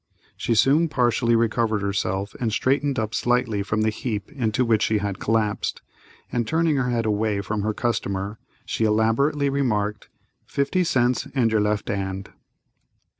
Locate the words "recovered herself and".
1.35-2.51